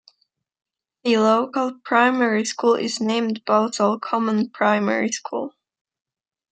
The 1.03 1.17
local 1.17 1.73
primary 1.83 2.43
school 2.45 2.73
is 2.73 2.99
named 2.99 3.45
Balsall 3.45 4.01
Common 4.01 4.49
Primary 4.49 5.11
School. 5.11 5.53